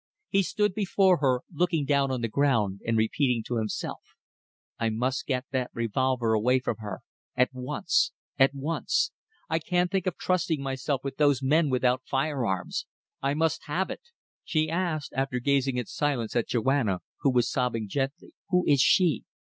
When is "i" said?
4.79-4.89, 9.47-9.59, 13.21-13.35